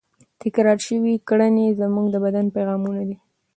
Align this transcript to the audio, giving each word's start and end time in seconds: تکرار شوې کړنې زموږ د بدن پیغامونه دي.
تکرار 0.41 0.77
شوې 0.87 1.13
کړنې 1.27 1.65
زموږ 1.79 2.05
د 2.11 2.15
بدن 2.25 2.45
پیغامونه 2.55 3.01
دي. 3.07 3.17